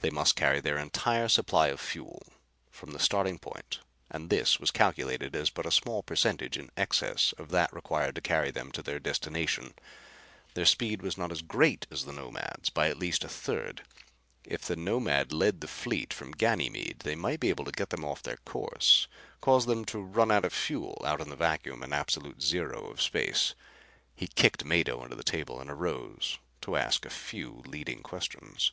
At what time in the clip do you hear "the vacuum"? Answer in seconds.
21.28-21.82